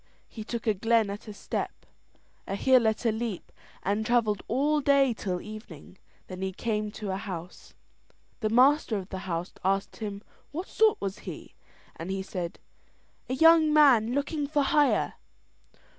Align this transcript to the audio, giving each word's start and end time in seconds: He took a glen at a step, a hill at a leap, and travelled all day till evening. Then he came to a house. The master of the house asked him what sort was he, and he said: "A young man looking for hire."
He 0.27 0.43
took 0.43 0.65
a 0.65 0.73
glen 0.73 1.11
at 1.11 1.27
a 1.27 1.33
step, 1.33 1.85
a 2.47 2.55
hill 2.55 2.87
at 2.87 3.05
a 3.05 3.11
leap, 3.11 3.51
and 3.83 4.03
travelled 4.03 4.41
all 4.47 4.81
day 4.81 5.13
till 5.13 5.39
evening. 5.39 5.99
Then 6.25 6.41
he 6.41 6.53
came 6.53 6.89
to 6.93 7.11
a 7.11 7.17
house. 7.17 7.75
The 8.39 8.49
master 8.49 8.97
of 8.97 9.09
the 9.09 9.19
house 9.29 9.53
asked 9.63 9.97
him 9.97 10.23
what 10.51 10.67
sort 10.67 10.99
was 10.99 11.19
he, 11.19 11.53
and 11.95 12.09
he 12.09 12.23
said: 12.23 12.57
"A 13.29 13.35
young 13.35 13.71
man 13.71 14.13
looking 14.15 14.47
for 14.47 14.63
hire." 14.63 15.13